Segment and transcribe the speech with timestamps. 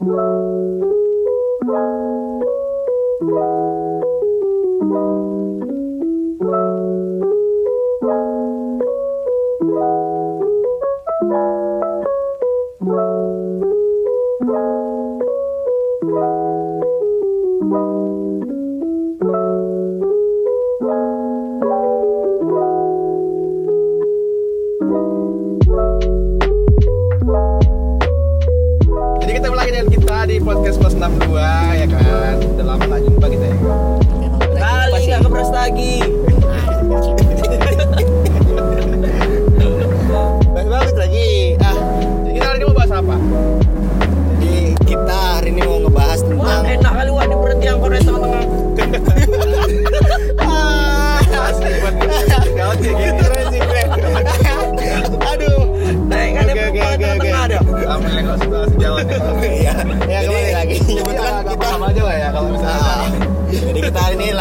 [0.00, 1.93] Jadi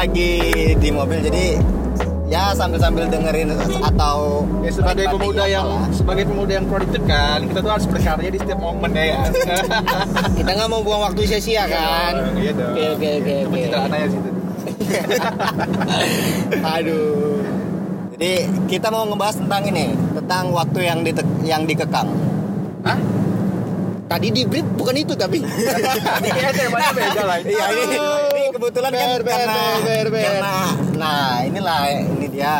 [0.03, 0.35] lagi
[0.83, 1.55] di mobil jadi
[2.27, 5.87] ya sambil-sambil dengerin atau Ya sebagai pemuda yang apalah.
[5.95, 9.23] sebagai pemuda yang produktif kan, kita tuh harus berkarya di setiap momen ya.
[9.23, 9.23] ya.
[10.43, 12.35] kita nggak mau buang waktu sia-sia kan.
[12.35, 12.71] Iya dong.
[12.75, 13.47] Oke oke oke oke.
[13.47, 14.29] Pencitraan aja situ.
[16.75, 17.39] Aduh.
[18.15, 18.33] Jadi
[18.71, 21.11] kita mau ngebahas tentang ini, tentang waktu yang di
[21.47, 22.07] yang dikekang.
[22.87, 22.99] Hah?
[24.07, 25.41] Tadi di brief bukan itu tapi.
[26.27, 27.37] Ini temanya beda lah.
[27.41, 27.97] Iya ini,
[28.63, 30.23] ini kebetulan kan Ber, ber, karena, ber, ber, ber.
[30.23, 30.55] karena
[30.95, 32.55] nah inilah ini dia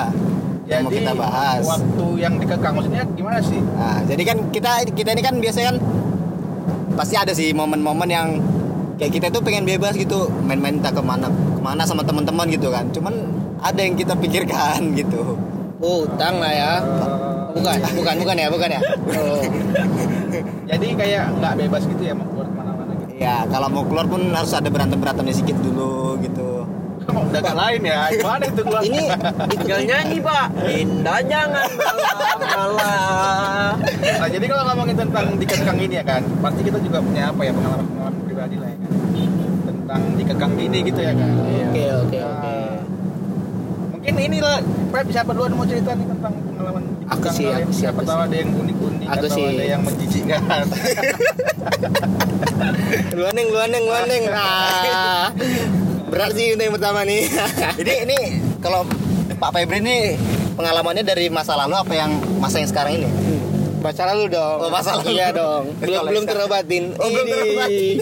[0.64, 1.60] yang mau Jadi kita bahas.
[1.64, 3.60] waktu yang dikekang maksudnya gimana sih?
[3.60, 5.78] Nah, jadi kan kita kita ini kan biasanya kan
[6.96, 8.28] pasti ada sih momen-momen yang
[8.96, 12.72] kayak kita tuh pengen bebas gitu main-main tak ke mana ke mana sama teman-teman gitu
[12.72, 12.88] kan.
[12.96, 13.12] Cuman
[13.60, 15.36] ada yang kita pikirkan gitu.
[15.84, 16.74] Oh, utang lah ya.
[17.54, 18.82] Bukan, bukan, bukan ya, bukan ya.
[19.20, 19.44] Oh.
[20.64, 23.13] Jadi kayak nggak bebas gitu ya mau keluar ke mana-mana gitu.
[23.24, 26.68] Ya kalau mau keluar pun harus ada berantem berantemnya sedikit dulu gitu.
[27.32, 28.12] Dagang lain ya?
[28.12, 28.84] Gimana itu keluar?
[28.84, 29.04] Ini
[29.56, 30.46] tinggal nyanyi, Pak.
[30.68, 31.68] Indah jangan
[32.44, 33.74] malah.
[34.20, 37.52] Nah jadi kalau ngomongin tentang dikekang ini ya kan, pasti kita juga punya apa ya
[37.56, 38.92] pengalaman-pengalaman pribadi lah ya kan.
[39.72, 41.32] Tentang dikekang gini gitu ya kan.
[41.32, 42.56] Oke, oke, Nah, oke.
[43.98, 44.56] Mungkin inilah
[44.92, 46.84] Pep siapa duluan mau cerita nih tentang pengalaman
[47.14, 49.46] Aku sih, aku sih, aku tahu ada yang unik-unik Aku atau sih.
[49.46, 50.42] ada yang menjijikkan.
[53.18, 54.24] Luaneng, luaneng, luaneng.
[54.30, 55.30] Nah,
[56.12, 57.30] berat sih ini yang pertama nih.
[57.80, 58.18] Jadi ini
[58.62, 58.86] kalau
[59.38, 60.18] Pak Febri ini
[60.54, 63.10] pengalamannya dari masa lalu apa yang masa yang sekarang ini?
[63.84, 64.58] Masa lalu dong.
[64.64, 65.20] Oh, masa lalu.
[65.20, 65.76] Iya dong.
[65.78, 66.84] Belum belum terobatin.
[66.98, 67.96] Oh, belum terobatin.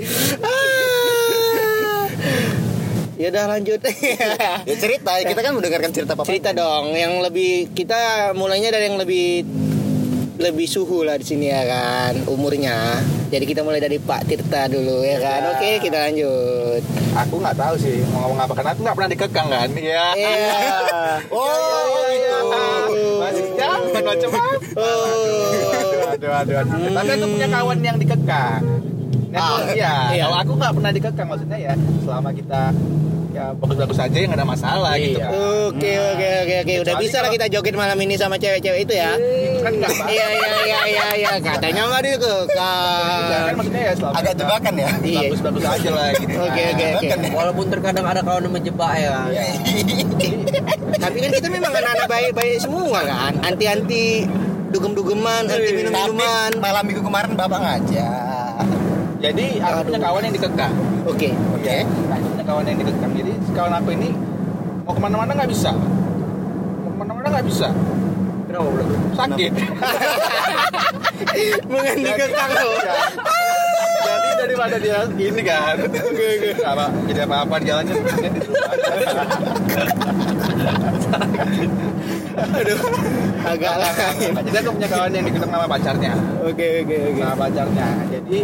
[3.21, 3.79] Ya udah lanjut.
[4.69, 6.25] Ya cerita, kita kan mendengarkan cerita Pak.
[6.25, 9.45] Cerita dong, yang lebih kita mulainya dari yang lebih
[10.41, 12.97] lebih suhu lah di sini ya kan umurnya.
[13.29, 15.39] Jadi kita mulai dari Pak Tirta dulu ya kan.
[15.39, 15.49] Ya.
[15.53, 16.81] Oke kita lanjut.
[17.11, 19.69] aku nggak tahu sih mau ngomong apa karena aku nggak pernah dikekang kan.
[19.77, 20.05] Iya.
[20.17, 20.33] Iya.
[21.29, 22.41] Oh, gitu.
[23.21, 24.53] Masih zaman macam apa?
[24.73, 26.09] Oh.
[26.11, 26.89] Aduh, aduh, aduh.
[26.89, 28.61] Tapi aku punya kawan yang dikekang.
[29.31, 29.93] Nah, Ah, iya.
[30.11, 30.23] iya.
[30.27, 31.73] Kalau aku nggak pernah dikekang maksudnya ya
[32.03, 32.61] selama kita
[33.31, 35.23] ya bagus-bagus aja yang ada masalah gitu Iya.
[35.23, 35.31] kan.
[35.65, 39.15] Oke oke oke oke udah bisa lah kita joget malam ini sama cewek-cewek itu ya.
[39.61, 40.03] Kan nggak apa.
[40.05, 43.53] Iya iya iya iya iya katanya nggak Ya, kan dikekang.
[43.55, 44.89] maksudnya ya Agak jebakan ya.
[45.01, 45.19] Iya.
[45.25, 46.35] Bagus-bagus aja lah gitu.
[46.37, 47.07] Oke oke oke.
[47.31, 49.15] Walaupun terkadang ada kawan yang menjebak ya.
[50.93, 53.33] Tapi kan kita memang anak-anak baik-baik semua kan.
[53.41, 54.27] Anti-anti
[54.71, 56.51] dugem-dugeman, anti minum-minuman.
[56.59, 58.63] malam minggu kemarin Bapak ngajak.
[59.21, 60.73] Jadi aku punya kawan yang dikekang.
[61.05, 61.29] Oke.
[61.53, 61.77] Oke.
[62.51, 63.15] Kawan yang dikekang.
[63.15, 64.11] Jadi kawan aku ini
[64.83, 65.71] mau ke mana-mana nggak bisa.
[65.71, 67.71] Mau ke mana-mana nggak bisa.
[68.43, 68.83] Kenapa?
[69.15, 69.51] Sakit.
[71.71, 72.75] Mengen dikekang loh.
[72.83, 72.93] Ya.
[74.03, 75.79] Jadi daripada dia gini kan.
[76.59, 78.03] Apa jadi apa-apa di jalannya di
[83.47, 83.91] Agak lah.
[84.19, 86.19] Jadi aku punya kawan yang dikekang sama pacarnya.
[86.43, 87.21] Oke oke oke.
[87.23, 87.87] Sama pacarnya.
[88.11, 88.43] Jadi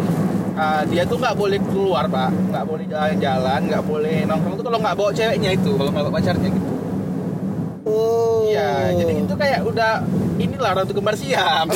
[0.57, 4.79] uh, dia tuh nggak boleh keluar pak, nggak boleh jalan-jalan, nggak boleh nongkrong tuh kalau
[4.81, 6.69] nggak bawa ceweknya itu, kalau nggak bawa pacarnya gitu.
[7.87, 8.43] Oh.
[8.51, 10.03] Iya, jadi itu kayak udah
[10.37, 11.67] inilah ratu kembar siam.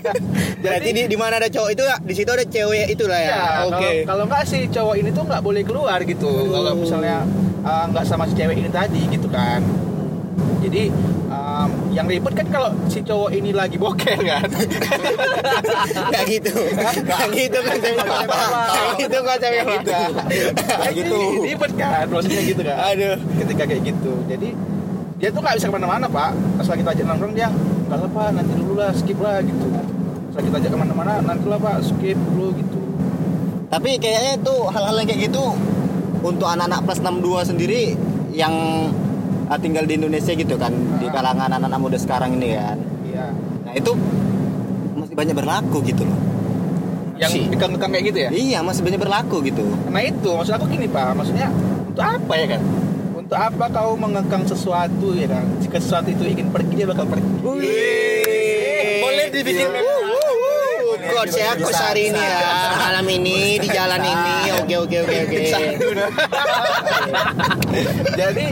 [0.64, 3.30] Berarti di, di mana ada cowok itu di situ ada cewek itulah ya.
[3.30, 3.76] Ya, Oke.
[3.76, 6.32] kalau kalau nggak sih cowok ini tuh nggak boleh keluar gitu.
[6.48, 7.24] Kalau misalnya
[7.64, 9.60] uh, nggak sama si cewek ini tadi gitu kan.
[10.60, 10.92] Jadi
[11.66, 14.48] um, yang ribet kan kalau si cowok ini lagi boker kan.
[16.12, 16.54] Gak gitu.
[17.04, 18.66] Gak gitu konsepnya Bapak.
[18.72, 20.10] Gak gitu konsepnya Bapak.
[20.56, 21.18] Kayak gitu.
[21.44, 22.76] Ribet kan, prosesnya gitu kan.
[22.94, 23.16] Aduh.
[23.44, 24.12] Ketika kayak gitu.
[24.28, 24.48] Jadi
[25.20, 26.32] dia tuh nggak bisa ke mana-mana pak.
[26.56, 27.52] Pas kita ajak nongkrong dia
[27.90, 29.66] nggak lah pak, nanti dulu lah, skip lah gitu.
[30.32, 32.80] Pas kita ajak ke mana-mana, nanti lah pak, skip dulu gitu.
[33.68, 35.44] Tapi kayaknya itu hal-hal yang kayak gitu
[36.24, 37.82] untuk anak-anak plus 62 sendiri
[38.32, 38.54] yang
[39.50, 40.70] uh, tinggal di Indonesia gitu kan
[41.02, 41.12] di Ah.
[41.12, 42.78] kalangan anak-anak muda sekarang ini kan.
[43.02, 43.26] Iya.
[43.66, 43.92] Nah, itu
[44.94, 46.20] masih banyak berlaku gitu loh.
[47.20, 47.40] Yang Si.
[47.52, 48.30] dikang-dikang kayak gitu ya?
[48.32, 49.64] Iya, masih banyak berlaku gitu.
[49.92, 51.52] Nah itu maksud aku gini pak, maksudnya
[51.84, 52.62] untuk apa ya kan?
[53.12, 55.44] Untuk apa kau mengekang sesuatu ya kan?
[55.60, 57.28] Jika sesuatu itu ingin pergi dia bakal pergi.
[59.04, 59.68] Boleh dibikin
[61.10, 62.40] Coach ya, coach hari ini ya
[62.80, 65.38] Malam ini, di jalan ini Oke, oke, oke, oke
[68.16, 68.44] Jadi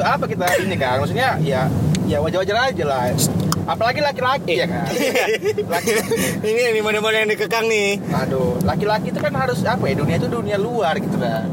[0.00, 1.02] apa kita ini kan?
[1.02, 1.68] Maksudnya ya
[2.08, 3.12] ya wajar-wajar aja lah.
[3.62, 4.86] Apalagi laki-laki ya kan.
[5.70, 5.90] Laki,
[6.50, 9.94] Ini nih model-model yang dikekang nih aduh, laki-laki itu kan harus apa ya?
[9.94, 11.46] Dunia itu dunia luar gitu kan.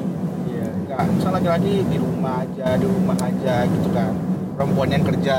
[0.49, 0.65] Iya.
[0.73, 4.11] Enggak, misal laki-laki di rumah aja, di rumah aja gitu kan.
[4.57, 5.35] Perempuan yang kerja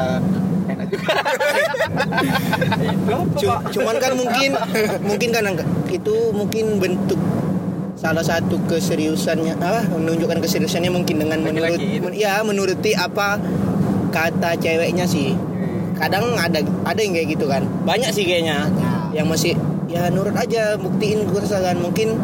[0.70, 1.12] enak juga.
[3.40, 4.50] Cu- Cuman kan mungkin
[5.02, 5.44] Mungkin kan
[5.90, 7.18] Itu mungkin bentuk
[8.00, 12.02] Salah satu keseriusannya ah, Menunjukkan keseriusannya mungkin dengan menurut Laki-laki itu.
[12.02, 13.36] men- Ya menuruti apa
[14.08, 15.36] Kata ceweknya sih.
[15.94, 17.62] Kadang ada ada yang kayak gitu kan.
[17.84, 18.66] Banyak sih kayaknya.
[19.12, 19.52] Yang masih
[19.86, 22.16] Ya nurut aja Buktiin keresahan Mungkin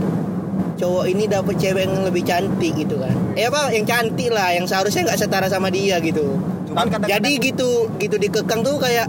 [0.77, 3.13] cowok ini dapet cewek yang lebih cantik gitu kan.
[3.33, 6.37] Eh apa yang cantik lah yang seharusnya nggak setara sama dia gitu.
[6.67, 9.09] Cuman kadang-kadang- jadi gitu gitu dikekang tuh kayak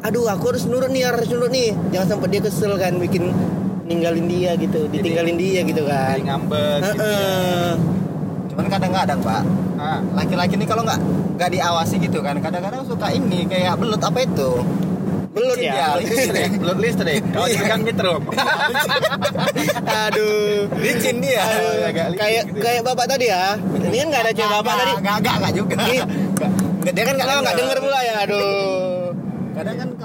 [0.00, 1.72] aduh aku harus nurut nih harus nurut nih.
[1.90, 3.32] Jangan sampai dia kesel kan bikin
[3.86, 6.98] ninggalin dia gitu ditinggalin dia gitu kan Jadi ngambek gitu.
[6.98, 7.06] ya.
[7.06, 7.70] Heeh.
[8.50, 9.42] Cuman kadang-kadang, Pak,
[9.76, 10.96] Ah, laki-laki ini kalau nggak
[11.36, 14.50] nggak diawasi gitu kan, kadang-kadang suka ini kayak belut apa itu?
[15.36, 17.20] belut ya listrik, blood listrik.
[17.36, 18.24] Kalau dipegang nyetrum.
[20.08, 21.44] aduh Licin dia.
[21.44, 22.62] Aduh, agak licin kayak gitu ya.
[22.64, 25.76] kayak bapak tadi ya ini kan nggak ada cewek bapak tadi Nggak, nggak, nggak juga.
[26.86, 28.75] Dia kan nggak nggak denger pula ya aduh kan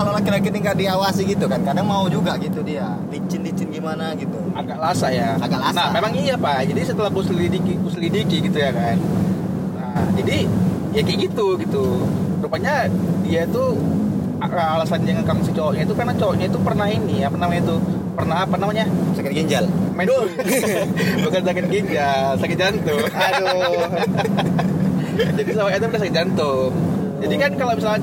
[0.01, 2.97] kalau laki-laki nggak diawasi gitu kan, kadang mau juga gitu dia.
[3.13, 4.33] Licin-licin gimana gitu.
[4.57, 5.37] agak lasa ya.
[5.37, 5.77] Agak lasa.
[5.77, 6.65] Nah, memang iya pak.
[6.65, 8.97] Jadi setelah ku selidiki, ku selidiki gitu ya kan.
[9.77, 10.49] Nah, jadi
[10.91, 11.85] ya kayak gitu gitu.
[12.41, 12.89] Rupanya
[13.21, 13.77] dia tuh
[14.41, 17.75] a- alasan dia ngekang si cowoknya itu karena cowoknya itu pernah ini apa namanya itu
[18.17, 19.65] pernah apa namanya Sakit ginjal.
[19.93, 20.09] main
[21.29, 23.85] bukan sakit ginjal sakit jantung aduh
[25.37, 26.71] jadi cowoknya itu udah sakit jantung
[27.21, 28.01] jadi kan kalau misalnya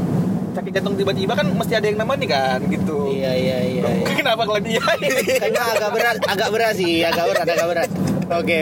[0.58, 4.14] sakit jantung tiba-tiba kan mesti ada yang nemenin kan gitu iya iya iya, iya.
[4.20, 7.90] kenapa kalau dia Kayaknya agak berat, agak berat sih, agak berat, agak berat.
[8.28, 8.60] Oke.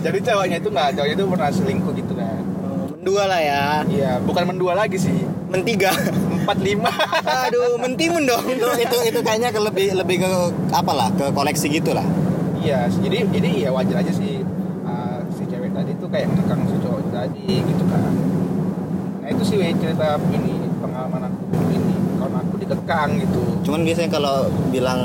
[0.00, 2.40] jadi cowoknya itu nggak cowoknya itu pernah selingkuh gitu kan
[3.04, 3.84] Dua lah ya.
[3.84, 5.12] Iya, bukan mendua lagi sih.
[5.52, 5.92] Mentiga.
[6.40, 6.88] Empat lima.
[7.44, 8.48] Aduh, mentimun dong.
[8.48, 10.30] itu itu itu kayaknya ke lebih lebih ke
[10.72, 12.08] apa lah ke koleksi gitu lah
[12.64, 14.40] iya, jadi jadi ya wajar aja sih
[14.88, 18.12] uh, si cewek tadi tuh kayak ngekang si cowok tadi gitu kan.
[19.20, 21.44] Nah itu sih cerita ini pengalaman aku
[21.76, 23.40] ini kalau aku dikekang gitu.
[23.62, 24.36] cuman biasanya kalau
[24.68, 25.00] bilang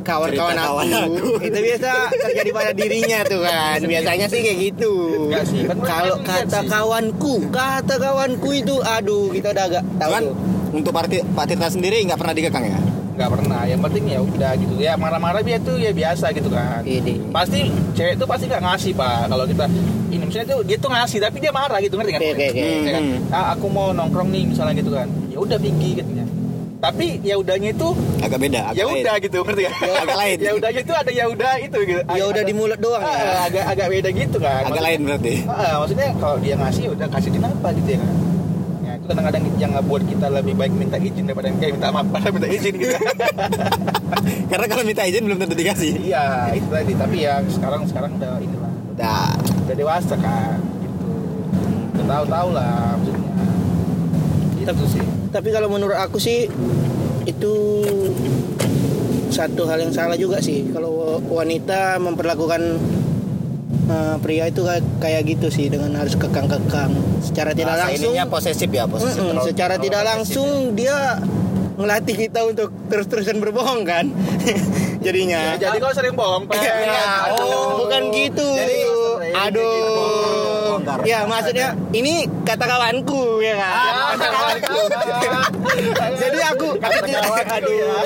[0.00, 0.64] Kawan-kawan Cerita aku.
[0.66, 1.14] kawan aku.
[1.44, 3.78] Itu biasa terjadi pada dirinya tuh kan.
[3.84, 4.92] Biasanya sih kayak gitu.
[5.28, 10.08] Enggak sih, kan Kalau lihat kata kawanku, kata kawanku itu aduh, kita udah agak tahu
[10.08, 10.34] cuman tuh.
[10.72, 12.80] untuk Pak Tir- Pak Tirta sendiri nggak pernah dikekang ya
[13.12, 13.60] Nggak pernah.
[13.68, 14.72] Yang penting ya udah gitu.
[14.80, 16.80] Ya marah-marah dia tuh ya biasa gitu kan.
[16.80, 17.20] Ini.
[17.28, 19.28] Pasti cewek tuh pasti nggak ngasih pak.
[19.28, 19.64] Kalau kita
[20.08, 22.20] ini misalnya tuh dia tuh ngasih tapi dia marah gitu ngerti kan?
[22.24, 22.64] Oke, oke, oke.
[22.80, 23.02] Ya kan?
[23.04, 23.20] Hmm.
[23.30, 25.12] Ah, aku mau nongkrong nih misalnya gitu kan.
[25.28, 26.24] Ya udah pergi katanya.
[26.80, 27.88] Tapi ya udahnya itu
[28.18, 29.74] agak beda agak ya udah gitu ngerti kan?
[30.00, 30.36] Agak lain.
[30.38, 32.00] ya udahnya itu ada ya udah itu gitu.
[32.08, 33.32] Ya udah di mulut doang Ah, ya.
[33.44, 34.64] agak agak beda gitu kan.
[34.64, 37.98] agak Maksudnya- lain berarti Ah, maksudnya kalau dia ngasih ya udah kasih kenapa gitu ya
[37.98, 38.10] kan?
[38.80, 42.28] Ya itu kadang-kadang yang ngebuat kita lebih baik minta izin daripada kayak minta maaf pada
[42.30, 42.96] minta izin gitu.
[44.50, 48.32] karena kalau minta izin belum tentu dikasih Iya itu tadi tapi ya sekarang sekarang udah
[48.38, 49.20] inilah udah
[49.68, 51.08] udah dewasa kan gitu.
[51.92, 53.19] Udah tahu-tahu lah maksudnya.
[54.60, 55.02] Gitu sih.
[55.30, 56.44] Tapi kalau menurut aku sih
[57.24, 57.52] itu
[59.30, 60.68] satu hal yang salah juga sih.
[60.68, 62.62] Kalau wanita memperlakukan
[63.88, 66.92] eh, pria itu kayak, kayak gitu sih dengan harus kekang-kekang.
[67.22, 70.96] Secara tidak Bahasa langsung ininya posesif ya posesif Mm-mm, terlalu- secara terlalu tidak langsung dia
[71.80, 74.12] ngelatih kita untuk terus-terusan berbohong kan?
[75.06, 75.56] Jadinya.
[75.56, 76.60] Ya, jadi kalau sering bohong, Pak.
[76.60, 78.44] Ya, oh, bukan gitu.
[78.52, 78.99] Jadi, sering
[79.34, 80.78] Aduh.
[80.78, 80.98] Bongkar.
[81.06, 83.72] Ya, maksudnya ini kata kawanku ya kan.
[83.72, 84.78] Ah, Kata kawanku.
[86.20, 86.68] Jadi aku
[87.50, 88.04] aduh.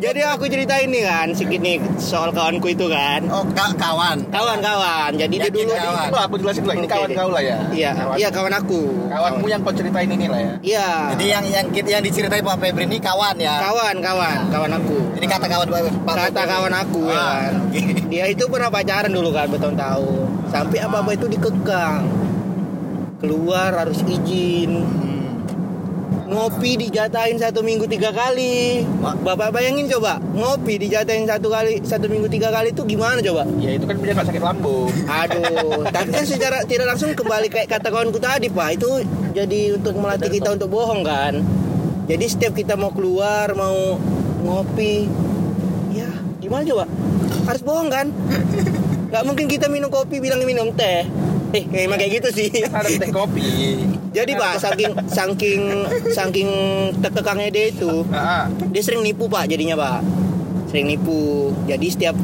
[0.00, 3.20] Jadi aku cerita ini kan sedikit nih soal kawanku itu kan.
[3.28, 5.12] oh ka- kawan Kawan-kawan.
[5.12, 6.08] Jadi dia Yakin dulu kawan.
[6.08, 6.72] Itu aku jelasin dulu.
[6.72, 7.58] Ini Oke, kawan kau lah ya.
[7.68, 8.80] Iya, iya kawan aku.
[9.06, 10.52] Kawanmu yang kau ceritain ini lah ya.
[10.60, 10.88] Iya.
[11.12, 14.96] jadi yang yang yang diceritain Pak Febri ini kawan ya kawan, kawan, kawan aku.
[15.14, 17.52] ini kata kawan Pak Kata kawan aku ya Ah, kan.
[18.10, 20.48] Dia itu pernah pacaran dulu kan bertahun-tahun.
[20.48, 22.08] Sampai apa-apa itu dikekang.
[23.20, 24.80] Keluar harus izin.
[26.30, 32.30] Ngopi dijatahin satu minggu tiga kali bapak bayangin coba ngopi dijatahin satu kali satu minggu
[32.30, 34.94] tiga kali itu gimana coba Ya itu kan biar nggak sakit lambung.
[35.10, 39.02] Aduh, tapi kan secara tidak langsung kembali kayak kata kawanku tadi pak itu
[39.34, 41.42] jadi untuk melatih kita untuk bohong kan.
[42.06, 43.98] Jadi setiap kita mau keluar mau
[44.46, 45.10] ngopi,
[45.90, 46.84] ya gimana coba?
[47.50, 48.06] Harus bohong kan?
[49.10, 51.02] Gak mungkin kita minum kopi bilang minum teh.
[51.50, 52.50] Eh, emang kayak gitu sih.
[52.70, 53.82] Ada teh kopi.
[54.10, 55.62] Jadi pak, saking saking
[56.10, 56.50] saking
[56.98, 58.02] terkekangnya dia itu,
[58.74, 60.02] dia sering nipu pak jadinya pak.
[60.70, 61.54] Sering nipu.
[61.70, 62.18] Jadi setiap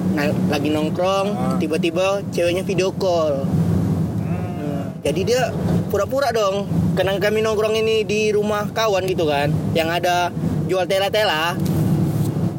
[0.51, 3.47] lagi nongkrong tiba-tiba ceweknya video call.
[3.47, 4.59] Hmm.
[4.59, 5.43] Nah, jadi dia
[5.87, 6.67] pura-pura dong
[6.99, 10.35] karena kami nongkrong ini di rumah kawan gitu kan yang ada
[10.67, 11.55] jual tela-tela.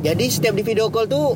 [0.07, 1.35] Jadi setiap di video call tuh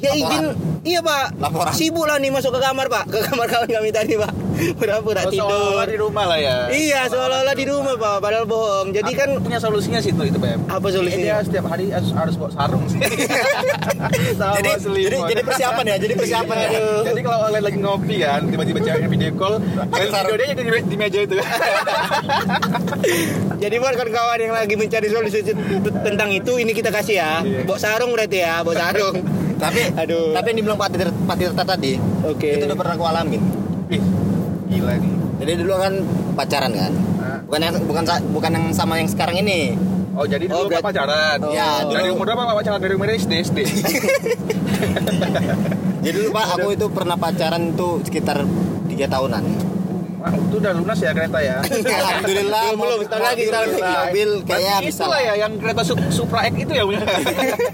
[0.00, 0.24] dia Laporan.
[0.26, 0.44] izin
[0.82, 1.72] iya pak Laporan.
[1.72, 4.32] sibuk lah nih masuk ke kamar pak ke kamar kawan kami tadi pak
[4.78, 6.56] pura-pura Oh, tidur di rumah lah ya.
[6.68, 10.36] iya seolah-olah di rumah pak padahal bohong jadi Aku kan punya solusinya sih itu itu
[10.36, 10.60] Beb.
[10.66, 11.24] Apa solusinya?
[11.32, 13.00] Dia setiap hari harus, harus bawa sarung sih.
[14.30, 15.04] Jadi, selimut.
[15.06, 16.68] jadi jadi persiapan ya jadi persiapan ya.
[17.04, 19.54] Jadi kalau kalian lagi ngopi kan, tiba-tiba ceweknya video call,
[20.08, 20.36] sarung.
[20.36, 21.34] dia jadi di, di meja itu.
[23.60, 25.40] Jadi buat kawan-kawan yang lagi mencari solusi
[26.00, 27.30] tentang itu ini kita kasih ya.
[27.42, 27.60] Iya.
[27.64, 29.16] Bawa sarung berarti ya, bawa sarung.
[29.60, 30.32] Tapi Aduh.
[30.32, 32.48] tapi yang dibilang Pak Tirta, Pak Tirta tadi Oke.
[32.50, 33.40] itu udah pernah aku alamin
[33.88, 34.00] Ih,
[34.68, 35.10] gila nih.
[35.38, 35.92] jadi dulu kan
[36.34, 36.92] pacaran kan
[37.44, 39.74] bukan yang bukan bukan yang sama yang sekarang ini
[40.10, 41.38] Oh jadi Oh, dulu berat- Pak pacaran.
[41.40, 41.50] Oh.
[41.50, 42.12] Ya, Dari dulu.
[42.18, 42.78] umur berapa Pak pacaran?
[42.82, 43.58] Dari umur SD SD.
[46.02, 48.44] jadi dulu Pak aku itu pernah pacaran tuh sekitar
[48.86, 49.42] tiga tahunan
[50.20, 51.56] Wah, itu udah lunas ya kereta ya.
[51.64, 53.80] Alhamdulillah Belum, belum, setahun lagi, setahun lagi.
[53.80, 55.20] mobil kayaknya bisa itulah lah.
[55.22, 57.00] ya yang kereta Su- Supra X itu ya punya.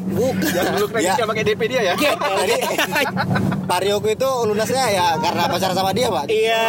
[0.09, 0.55] Bukan.
[0.55, 1.15] yang dulu kredit Ya.
[1.17, 1.95] yang pakai DP dia ya.
[1.99, 2.55] Jadi
[3.67, 6.65] Parioku itu lunasnya ya karena pacaran sama dia Pak Iya.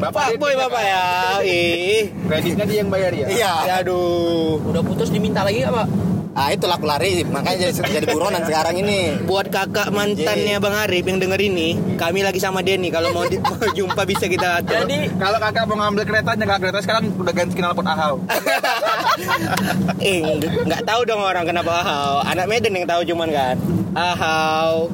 [0.00, 1.04] Bapak Pak boy bapak ya.
[1.40, 2.10] Ih.
[2.26, 3.26] Kreditnya dia yang bayar ya.
[3.28, 4.58] Iya Aduh.
[4.64, 5.86] Udah putus diminta lagi nggak pak?
[6.30, 11.02] Ah itu laku lari makanya jadi jadi buronan sekarang ini Buat kakak mantannya Bang Arif
[11.02, 12.86] yang denger ini, kami lagi sama Denny.
[12.88, 14.86] Kalau mau, di- mau jumpa bisa kita atur.
[14.86, 18.14] Jadi kalau kakak mau ngambil kereta, nyangka kereta sekarang udah ganti knalpot ahau.
[20.06, 20.22] eh
[20.66, 22.22] nggak- tahu dong orang kenapa ahau.
[22.22, 23.56] Anak Medan yang tahu cuman kan.
[23.92, 24.86] Ahau.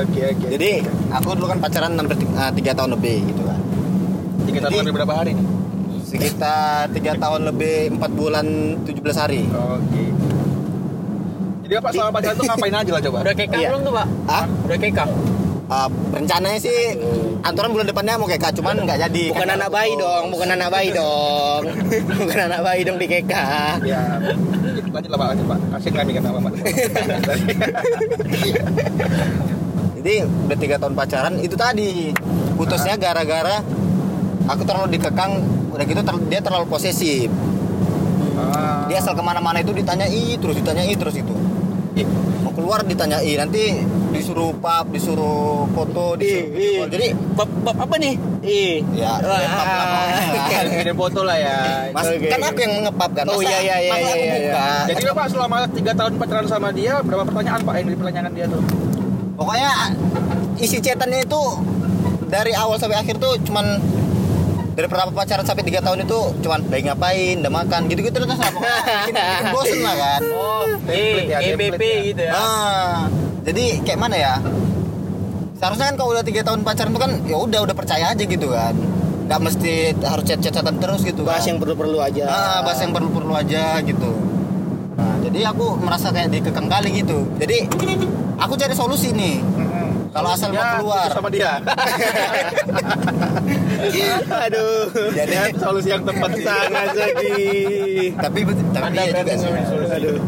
[0.00, 0.46] Oke oke.
[0.54, 0.70] Jadi
[1.08, 3.58] aku dulu kan pacaran hampir ah, tiga tahun lebih gitu kan
[4.46, 5.46] tiga tahun lebih berapa hari nih?
[6.02, 8.46] Sekitar tiga tahun lebih empat bulan
[8.82, 10.02] 17 hari Oke.
[11.70, 13.18] Jadi apa selama pacaran tuh ngapain aja lah coba?
[13.22, 13.68] Udah kekang Iya.
[13.70, 14.06] belum tuh pak?
[14.26, 15.10] Ah, Udah kekang?
[15.70, 16.98] ah, rencananya sih
[17.40, 20.48] aturan bulan depannya mau kayak cuman nggak jadi Bukan Kan anak aku bayi dong, bukan
[20.50, 21.62] anak bayi dong.
[22.26, 23.32] bukan anak bayi dong di KK.
[23.86, 24.02] Ya,
[24.90, 25.58] lanjut lah pak, lanjut pak.
[25.70, 26.52] Kasih kami kan apa pak?
[29.94, 32.10] Jadi udah tiga tahun pacaran itu tadi
[32.56, 33.62] putusnya gara-gara
[34.46, 35.38] aku terlalu dikekang
[35.70, 37.30] udah gitu ter- dia terlalu posesif
[38.32, 38.88] Ah.
[38.88, 41.34] dia asal ke mana-mana itu ditanyai terus ditanyai terus itu
[42.44, 46.88] mau keluar ditanyai nanti disuruh pap disuruh foto disuruh video call.
[46.90, 48.14] jadi Bab, bab apa nih?
[48.40, 48.84] Ih.
[48.96, 50.04] ya ya, pap lah.
[50.80, 51.56] Kirim foto lah ya.
[51.94, 55.26] Mas, Oke, kan aku yang ngepap kan Oh, iya, iya, iya, iya, iya, Jadi bapak
[55.32, 58.62] selama tiga tahun pacaran sama dia berapa pertanyaan pak yang di pertanyaan dia tuh?
[59.40, 59.72] pokoknya
[60.60, 61.42] isi chatannya itu
[62.28, 63.80] dari awal sampai akhir tuh cuman
[64.80, 68.56] dari pertama pacaran sampai tiga tahun itu cuman baik ngapain, udah makan, gitu-gitu terus apa?
[68.56, 70.20] Bikin, bikin bosen lah kan.
[70.24, 72.00] Oh, Template ya, template ya.
[72.08, 72.32] gitu ya?
[72.32, 72.96] Ah,
[73.44, 74.34] jadi kayak mana ya?
[75.60, 78.48] Seharusnya kan kalau udah tiga tahun pacaran tuh kan ya udah udah percaya aja gitu
[78.48, 78.72] kan.
[79.28, 81.52] Gak mesti harus chat-chatan terus gitu Bahas kan.
[81.52, 82.24] yang perlu-perlu aja.
[82.24, 84.10] Ah, bahas yang perlu-perlu aja gitu.
[84.96, 87.28] Nah, jadi aku merasa kayak dikekang kali gitu.
[87.36, 87.68] Jadi
[88.40, 89.44] aku cari solusi nih.
[90.10, 91.06] Kalau asal mau Ya, keluar.
[91.08, 91.52] sama dia.
[94.42, 94.90] Aduh.
[95.10, 96.44] Jadi Ya, solusi yang tepat sih.
[96.44, 98.12] Sangat sedih.
[98.16, 99.50] tapi tapi Anda iya juga sih.
[99.88, 100.18] Aduh.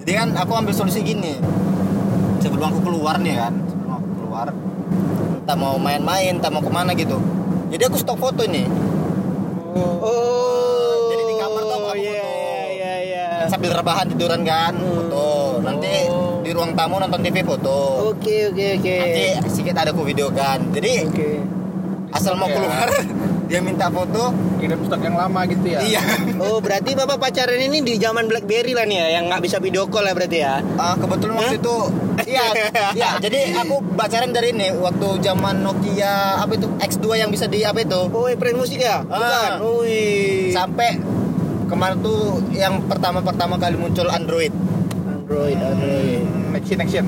[0.00, 1.34] Jadi kan aku ambil solusi gini.
[2.40, 4.46] Sebelum aku keluar nih kan, sebelum aku keluar,
[5.44, 7.20] tak mau main-main, tak mau ke mana gitu.
[7.68, 8.64] Jadi aku stok foto nih.
[9.76, 11.12] Oh.
[11.12, 12.32] Jadi di kamar tuh aku Iya, foto.
[12.72, 13.44] iya, iya, iya.
[13.46, 15.28] Sambil rebahan tiduran kan, foto.
[15.60, 15.92] Nanti
[16.40, 18.08] di ruang tamu nonton TV foto.
[18.08, 18.96] Oke, oke, oke.
[18.96, 20.58] Nanti sedikit ada aku video kan.
[20.70, 21.30] Jadi Oke.
[22.10, 22.56] asal mau Iya.
[22.56, 22.88] keluar,
[23.48, 24.34] dia minta foto.
[24.56, 25.80] Kirim stok yang lama gitu ya.
[25.80, 26.02] Iya.
[26.36, 29.86] Oh, berarti Bapak pacaran ini di zaman BlackBerry lah nih ya, yang nggak bisa video
[29.86, 30.58] call ya berarti ya.
[30.74, 31.76] Ah, kebetulan waktu itu
[32.20, 32.44] iya
[32.92, 37.64] iya jadi aku pacaran dari ini waktu zaman Nokia apa itu X2 yang bisa di
[37.64, 39.00] apa itu Oh, brand musik ya?
[39.00, 39.50] Bukan.
[39.56, 39.56] Ah.
[39.80, 40.52] Wih.
[40.52, 41.00] sampai
[41.64, 44.52] kemarin tuh yang pertama-pertama kali muncul Android
[45.30, 46.26] Android, Android.
[46.26, 47.06] Hmm, Action action.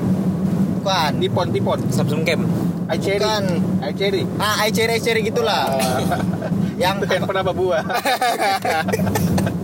[0.79, 1.79] bukan Tipon tipon.
[1.91, 2.47] Samsung Cam.
[2.87, 3.19] iCherry.
[3.19, 3.43] Bukan.
[3.83, 4.23] iCherry.
[4.39, 5.67] ah iCerry iCerry gitulah
[6.81, 7.83] yang handphone apa buah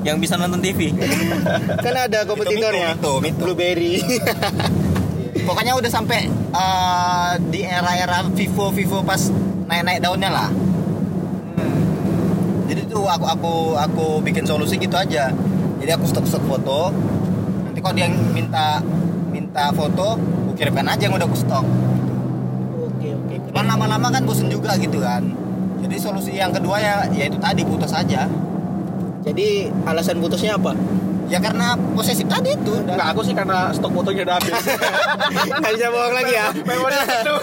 [0.07, 0.91] yang bisa nonton TV
[1.79, 3.39] kan ada kompetitornya Mito, Mito, Mito.
[3.47, 4.03] blueberry
[5.47, 9.31] pokoknya udah sampai eh, di era-era Vivo Vivo pas
[9.71, 10.49] naik-naik daunnya lah
[12.67, 15.31] jadi tuh aku aku aku bikin solusi gitu aja
[15.79, 16.91] jadi aku stok stok foto
[17.79, 18.65] nanti kalau dia minta
[19.31, 21.65] minta foto aku kirimkan aja yang udah aku stok.
[22.75, 25.23] Oke oke cuman lama-lama kan bosen juga gitu kan.
[25.79, 28.27] Jadi solusi yang kedua ya ya itu tadi putus aja.
[29.23, 30.75] Jadi alasan putusnya apa?
[31.29, 32.73] Ya karena posesif tadi itu.
[32.83, 34.49] Enggak, aku sih karena stok fotonya udah habis.
[35.61, 36.47] Nggak bisa bohong lagi ya?
[36.65, 37.35] Memori itu.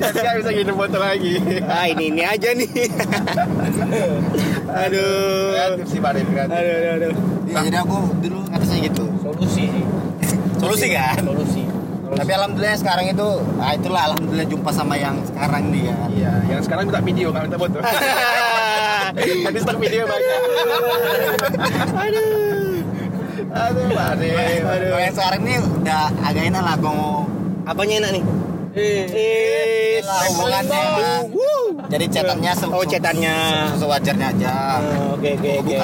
[0.00, 1.34] Jadi nggak bisa ngirim foto lagi.
[1.68, 2.66] Ah ini ini aja nih
[4.74, 7.12] aduh kreatif sih Pak kreatif aduh aduh, aduh.
[7.46, 9.84] Ya, jadi aku dulu ngatasnya gitu Solusi sih.
[10.56, 11.62] solusi kan Solusi.
[12.14, 16.86] tapi alhamdulillah sekarang itu ah itulah alhamdulillah jumpa sama yang sekarang kan Iya, yang sekarang
[16.86, 17.78] minta video nggak minta foto.
[19.14, 20.40] Tadi stok video banyak.
[21.94, 22.82] aduh
[23.54, 24.62] Aduh, Pak Rem.
[24.64, 27.22] Kalau yang sekarang ini udah agak enak lah mau
[27.64, 28.24] apanya enak nih
[28.74, 30.82] Eh, eh hubungannya
[31.94, 33.36] jadi chatannya se- oh cetannya.
[33.70, 34.54] se- sewajarnya aja.
[34.82, 35.74] Oh, oke oke oke.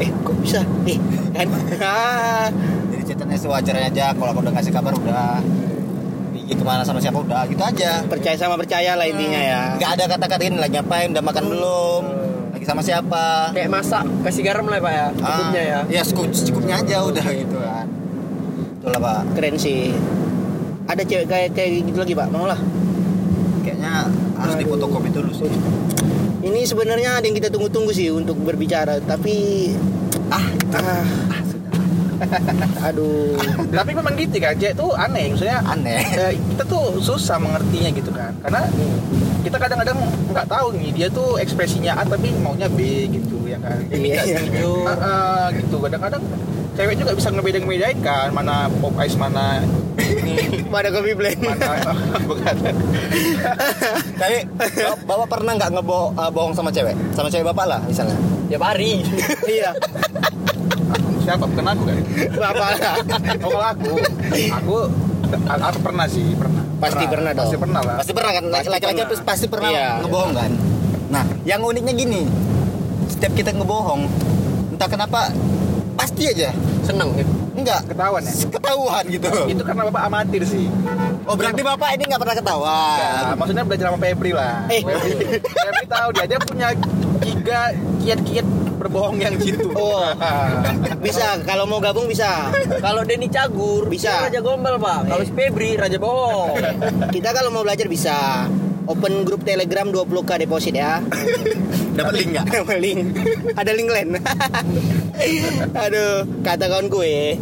[0.00, 0.60] eh kok bisa?
[0.88, 0.96] Eh
[1.36, 1.48] kan?
[1.82, 2.48] Ah,
[2.88, 4.06] jadi chatannya sewajarnya aja.
[4.16, 5.44] Kalau aku udah kasih kabar udah.
[6.32, 7.44] Pergi ke mana sama siapa udah.
[7.44, 8.00] Gitu aja.
[8.02, 9.60] Percaya sama percaya lah intinya ya.
[9.76, 12.02] Nggak ada kata-kata ini lagi ngapain udah makan belum
[12.52, 13.52] lagi sama siapa.
[13.52, 15.06] Kayak masak kasih garam lah pak ya.
[15.12, 15.78] Cukupnya ya.
[15.78, 17.86] Ah, ya cukup secukupnya aja udah gitu kan.
[18.80, 19.20] Itulah pak.
[19.36, 19.92] Keren sih.
[20.88, 22.26] Ada cewek kayak kayak gitu lagi pak?
[22.32, 22.58] Mau lah.
[23.62, 23.92] Kayaknya
[24.42, 25.50] harus difotokopi dulu sih.
[26.42, 29.70] Ini sebenarnya ada yang kita tunggu-tunggu sih untuk berbicara tapi
[30.34, 31.06] ah ah
[32.86, 33.36] aduh
[33.72, 35.32] Tapi memang gitu kan, cewek tuh aneh.
[35.32, 38.32] Maksudnya aneh eh, kita tuh susah mengertinya gitu kan.
[38.42, 38.62] Karena
[39.42, 39.98] kita kadang-kadang
[40.30, 43.78] nggak tahu nih dia tuh ekspresinya A tapi maunya B gitu ya kan.
[43.90, 44.38] Iya, iya.
[44.38, 44.72] setuju.
[44.86, 45.76] Ah, ah, gitu.
[45.82, 46.22] Kadang-kadang
[46.72, 49.60] cewek juga bisa ngebedain-bedain kan mana pop ice mana
[50.00, 51.92] ini pada kopi blend mana
[52.28, 52.54] bukan
[54.16, 54.38] tapi
[55.04, 58.16] bapak, pernah nggak ngebohong bohong sama cewek sama cewek bapak lah misalnya
[58.52, 59.00] Tiap hari.
[59.48, 59.72] iya
[61.22, 61.44] siapa?
[61.46, 61.96] Bukan aku kan?
[62.36, 62.94] Bapak lah
[63.46, 63.90] oh kalau aku
[64.52, 64.76] aku
[65.48, 66.62] aku pernah sih pernah.
[66.82, 67.30] Pasti pernah.
[67.30, 67.42] dong.
[67.46, 67.96] pasti pernah lah.
[68.02, 68.44] Pasti pernah kan?
[68.50, 69.22] Laki-laki pernah.
[69.24, 69.88] pasti pernah Iya.
[70.02, 70.50] ngebohong kan?
[71.08, 72.22] Nah yang uniknya gini.
[73.08, 74.02] Setiap kita ngebohong
[74.74, 75.30] entah kenapa
[75.94, 76.50] pasti aja.
[76.82, 77.30] Seneng gitu.
[77.52, 77.80] enggak.
[77.86, 78.34] Ketahuan ya?
[78.50, 79.28] Ketahuan gitu.
[79.46, 80.66] Itu karena bapak amatir sih.
[81.22, 82.98] Oh berarti bapak ini nggak pernah ketahuan?
[82.98, 84.66] Ya, maksudnya belajar sama Febri lah.
[84.66, 84.82] Eh.
[84.82, 86.68] Febri, Febri tahu dia, dia punya
[87.22, 87.60] tiga
[88.02, 88.46] kiat-kiat
[88.82, 89.70] berbohong yang jitu.
[89.82, 90.04] Oh.
[91.02, 94.30] bisa kalau mau gabung bisa Kalau Denny Cagur Bisa.
[94.30, 95.10] dia Raja Gombal pak.
[95.10, 96.54] Kalau si Febri Raja Bohong.
[97.10, 98.46] kita kalau mau belajar bisa
[98.86, 100.98] open grup telegram 20k deposit ya
[101.94, 103.00] dapat link nggak Ada link
[103.54, 104.08] ada link lain
[105.86, 107.38] aduh kata kawan gue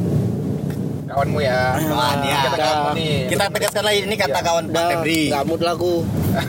[1.10, 1.74] Kawanmu ya.
[1.74, 2.38] Kawan ya.
[2.50, 3.16] Kamu nih.
[3.26, 4.46] kita tegaskan lagi ini kata Iya.
[4.46, 5.94] kawan Pak Febri nggak mood lah aku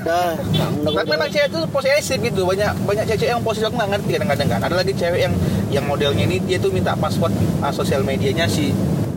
[0.06, 0.32] dah
[0.86, 2.42] Tapi memang cewek itu posesif gitu.
[2.46, 4.60] Banyak banyak cewek yang posesif aku nggak ngerti kadang-kadang kan.
[4.62, 5.34] Ada lagi cewek yang
[5.68, 8.70] yang modelnya ini dia tuh minta password uh, sosial medianya si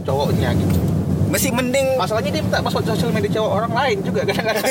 [0.02, 0.78] cowoknya gitu.
[1.24, 4.64] masih mending Masalahnya dia minta password sosial media cowok orang lain juga kadang-kadang.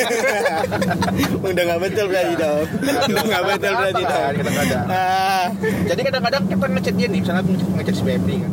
[1.51, 2.63] udah nggak betul berarti dong
[3.03, 4.85] udah nggak betul berarti dong kadang-kadang.
[4.87, 5.45] ah
[5.91, 8.51] Jadi kadang-kadang kita ngechat dia nih, misalnya ngechat si Febri kan.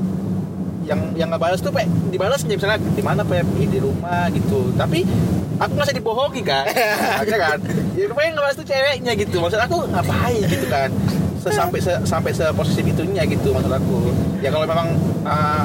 [0.90, 4.74] Yang yang nggak balas tuh, Pak, dibalas aja misalnya di mana Febri di rumah gitu.
[4.74, 5.06] Tapi
[5.56, 6.66] aku nggak dibohongi kan.
[7.22, 7.58] Akhirnya kan.
[7.94, 9.36] Ya rupanya yang ngebalas tuh ceweknya gitu.
[9.38, 10.90] Maksud aku ngapain gitu kan.
[11.40, 14.10] Sampai sampai seposisi itunya gitu maksud aku.
[14.42, 14.92] Ya kalau memang
[15.24, 15.64] uh,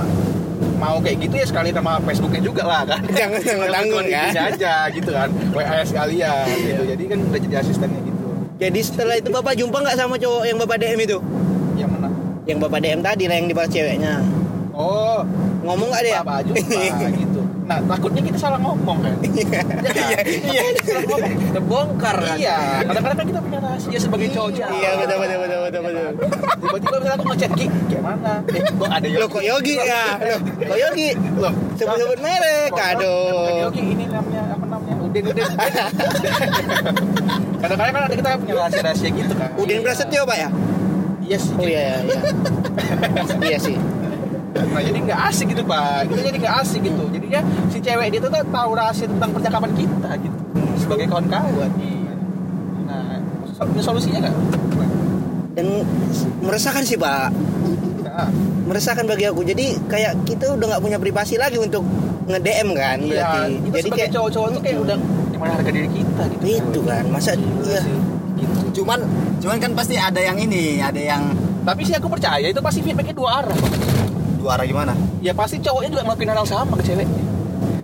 [0.75, 4.27] mau kayak gitu ya sekali nama Facebooknya juga lah kan Jangan- jangan tanggung, kan?
[4.27, 9.15] Itunya aja gitu kan WA sekalian gitu jadi kan udah jadi asistennya gitu jadi setelah
[9.19, 11.17] itu bapak jumpa nggak sama cowok yang bapak DM itu
[11.75, 12.07] yang mana
[12.43, 14.13] yang bapak DM tadi lah yang dibalas ceweknya
[14.75, 15.19] oh
[15.63, 16.61] ngomong nggak dia apa jumpa
[17.23, 17.41] gitu.
[17.65, 19.15] Nah takutnya kita salah ngomong kan.
[19.25, 20.61] iya iya.
[20.85, 21.31] Salah ngomong.
[21.49, 22.37] Terbongkar kan.
[22.37, 22.57] Iya.
[22.85, 24.69] Kadang-kadang kan kita punya rahasia sebagai cowok.
[24.69, 26.07] iya betul betul betul betul betul
[26.55, 28.33] Tiba-tiba misalnya aku ngechat Ki, kayak mana?
[28.45, 33.83] Eh, kok ada lo kok Yogi ya lo kok Yogi Loh, sebut-sebut merek aduh Yogi
[33.87, 34.95] ini namanya apa namanya?
[35.01, 35.45] Udin Udin.
[37.61, 39.49] Kadang-kadang kan ada kita punya rahasia-rahasia gitu kan.
[39.55, 40.49] Udin Prasetyo pak ya
[41.25, 41.53] Iya sih.
[41.57, 42.21] oh iya iya iya
[43.41, 43.73] iya sih
[44.55, 46.07] Nah jadi nggak asik gitu pak.
[46.07, 47.03] Kita jadi nggak asik gitu.
[47.11, 50.37] Jadinya si cewek dia tuh tahu rahasia tentang percakapan kita gitu.
[50.79, 51.71] Sebagai kawan-kawan.
[52.87, 53.19] Nah,
[53.51, 54.35] so- punya solusinya nggak?
[55.55, 55.67] dan
[56.43, 57.31] meresahkan sih pak
[58.05, 58.31] Nah,
[58.63, 61.83] meresahkan bagi aku jadi kayak kita udah nggak punya privasi lagi untuk
[62.31, 64.97] nge DM kan iya, berarti itu jadi kayak cowok-cowok tuh kayak udah
[65.35, 66.43] gimana harga diri kita gitu.
[66.47, 67.95] itu kan masa Iya iya sih,
[68.39, 68.83] gitu.
[68.83, 68.99] cuman
[69.43, 71.35] cuman kan pasti ada yang ini ada yang
[71.67, 73.57] tapi sih aku percaya itu pasti feedbacknya dua arah
[74.45, 77.09] dua arah gimana ya pasti cowoknya juga ngelakuin hal yang sama ke cewek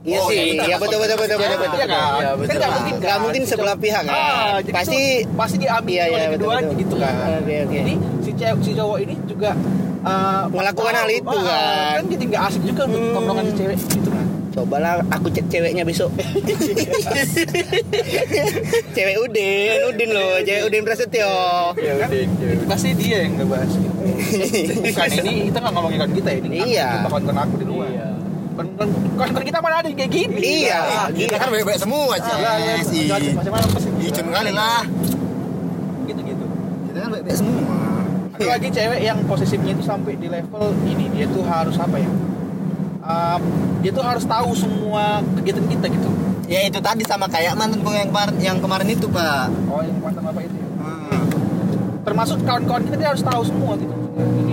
[0.01, 1.77] Iya Oh, sih, iya, iya betul betul betul betul betul.
[1.77, 2.01] Iya kan?
[2.17, 2.57] Iya, Kan betul.
[2.57, 3.21] nggak mungkin Nggak kan?
[3.21, 4.15] mungkin sebelah cowok- pihak kan.
[4.17, 4.99] Ah, Pasti
[5.31, 6.81] pasti diambil Iya, iya, oleh betul, keduanya betul.
[6.81, 7.13] gitu kan.
[7.37, 7.75] Oke, oke.
[7.75, 9.49] Jadi si cewek si cowok ini juga
[10.01, 11.93] uh, Melakukan hal itu, ah, kan.
[11.95, 13.13] Kan jadi nggak asik juga untuk Hmm.
[13.13, 14.25] tongkrongan si cewek gitu kan.
[14.51, 16.09] cobalah aku cek ceweknya besok.
[18.91, 21.29] cewek Udin, Udin loh, cewek Udin Prasetyo.
[21.71, 23.90] kan itu pasti dia yang ngebahas gitu.
[24.01, 26.87] Bukan ini kita nggak ngomongin kan kita ini Iya.
[26.99, 27.89] kita konten aku di luar.
[28.51, 30.39] Konten konten kita mana ada yang kayak gini?
[30.67, 34.83] Iya, kita kan baik-baik semua Ah, lah, ya, Cis Ih, macam-macam pasti Icun kali lah.
[36.03, 36.45] Gitu gitu
[36.87, 37.61] kita kan baik-baik semua.
[38.31, 42.09] Ada lagi cewek yang posisinya itu sampai di level ini dia tuh harus apa ya?
[43.01, 43.41] Um,
[43.81, 46.09] dia tuh harus tahu semua kegiatan kita gitu.
[46.45, 49.47] Ya itu tadi sama kayak mantan gue yang kemarin yang kemarin itu pak.
[49.71, 50.51] Oh yang mantan apa itu?
[50.53, 50.60] ya.
[52.01, 53.93] Termasuk kawan-kawan kita dia harus tahu semua gitu.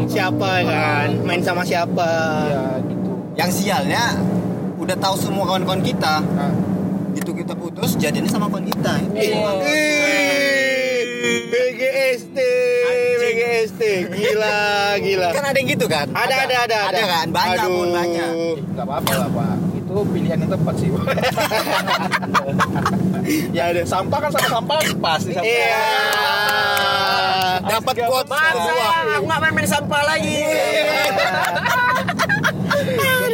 [0.08, 1.08] Siapa kan?
[1.24, 2.08] Main sama siapa?
[2.48, 3.10] ya gitu.
[3.36, 4.04] Yang sialnya
[4.78, 6.20] udah tahu semua kawan-kawan kita.
[6.24, 6.52] Nah,
[7.12, 8.92] itu kita putus jadinya sama kawan kita.
[9.16, 9.32] Ih,
[11.48, 12.38] BGST,
[13.20, 13.82] BGST,
[14.12, 15.28] gila, gila.
[15.34, 16.06] kan ada yang gitu kan?
[16.14, 17.26] Ada, ada, ada, ada kan?
[17.32, 17.76] Banyak Aduh.
[17.76, 18.30] pun banyak.
[18.76, 20.88] Nggak apa-apa lah pak itu pilihan yang tepat sih
[23.56, 24.78] ya ada sampah kan sama sampah.
[25.02, 25.50] Pas nih sampah.
[25.50, 25.84] Iya.
[27.68, 30.38] dapat Asik, quote semua aku nggak main main sampah lagi.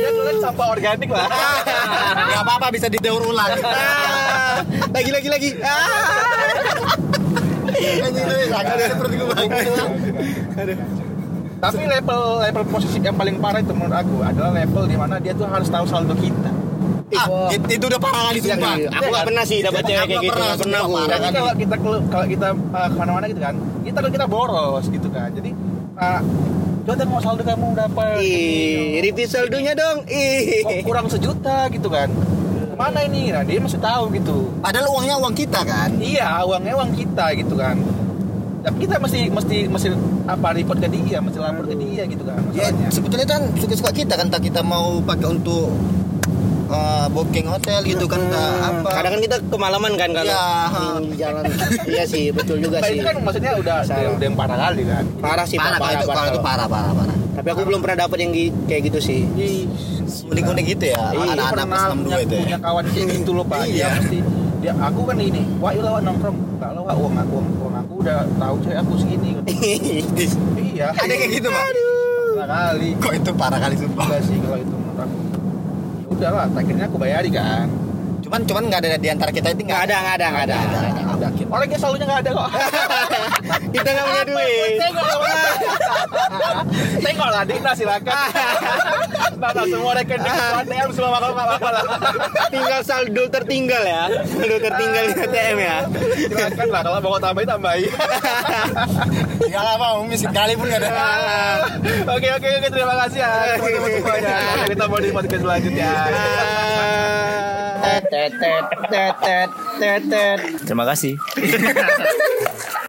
[0.08, 1.28] Tulis sampah organik lah.
[2.16, 3.52] Nggak apa-apa bisa didaur ulang.
[4.90, 5.50] Lagi, lagi, lagi.
[8.88, 9.28] Seperti gue
[11.64, 15.32] tapi level level posisi yang paling parah itu menurut aku adalah level di mana dia
[15.32, 16.52] tuh harus tahu saldo kita
[17.18, 18.88] ah, itu, itu udah parah kali Iya, sumpah iya.
[18.90, 20.32] Aku nggak pernah sih dapat cewek kayak gitu.
[20.34, 20.94] pernah, pernah aku.
[21.34, 21.74] kalau kita
[22.10, 23.54] kalau kita uh, ke mana-mana gitu kan,
[23.86, 25.28] kita kita boros gitu kan.
[25.32, 25.50] Jadi
[25.98, 26.20] uh,
[26.84, 30.04] coba mau saldo kamu dapat Ih, review saldonya dong.
[30.10, 30.84] Ih.
[30.84, 32.12] kurang sejuta gitu kan.
[32.70, 33.32] Ke mana ini?
[33.32, 34.50] Nah dia masih tahu gitu.
[34.60, 37.80] padahal uangnya uang kita kan Iya, uangnya uang kita gitu kan.
[38.64, 39.88] Tapi kita mesti mesti mesti
[40.24, 42.40] apa report ke dia, mesti lapor ke dia gitu kan.
[42.56, 45.68] ya sebetulnya kan suka-suka kita kan tak kita mau pakai untuk
[46.74, 50.44] uh, booking hotel gitu kan tak apa Kadang kan kita kemalaman kan kalau Iya.
[51.00, 51.42] di jalan.
[51.86, 52.96] Iya sih, betul juga Nah, sih.
[52.96, 54.12] itu kan maksudnya udah udah, Salah.
[54.12, 55.04] udah yang parah kali kan.
[55.16, 56.66] Parah sih, parah, parah, parah, kalau itu parah.
[56.66, 59.20] parah parah parah Tapi aku belum pernah dapat yang gi- kayak gitu sih.
[59.34, 59.66] Ih,
[60.04, 63.30] unik-unik gitu ya Iya, anak-anak pernah pas 62 punya, itu ya punya kawan kayak gitu
[63.30, 63.88] loh pak dia Iya.
[63.94, 64.18] mesti
[64.62, 68.18] dia aku kan ini wah iya lah nongkrong lah Wak, uang aku uang aku udah
[68.34, 69.30] tahu cewek aku segini
[70.70, 71.64] iya ada kayak gitu pak
[72.44, 75.16] kali kok itu parah kali sumpah enggak sih kalau itu menurut aku
[76.14, 77.66] ya udah lah akhirnya aku bayari kan
[78.34, 80.58] cuman cuman nggak ada di antara kita itu Nggak ada, nggak ada, nggak ada.
[80.58, 82.48] ada orang yang selalunya nggak ada kok
[83.74, 84.78] Kita nggak punya duit.
[86.98, 88.10] tengok lah Dina silakan
[89.38, 90.34] nah, semua rekening
[90.66, 91.82] yang semua apa lah
[92.50, 94.02] Tinggal saldo tertinggal ya.
[94.26, 95.76] Saldo tertinggal di ATM ya.
[96.26, 97.90] silakan lah kalau mau tambahin tambahin
[99.46, 100.90] ya lah mau miskin kali pun nggak ada
[102.10, 103.30] Oke oke oke terima kasih ya
[103.62, 104.36] teman-teman semuanya.
[104.66, 105.90] Kita mau di podcast selanjutnya.
[107.94, 110.38] Tet, tet, tet, tet, tet, tet.
[110.66, 111.14] Terima kasih.